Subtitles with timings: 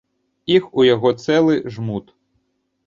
[0.55, 2.13] Іх у яго цэлы жмут.